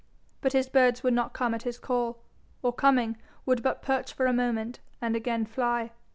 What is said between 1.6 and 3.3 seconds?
his call, or coming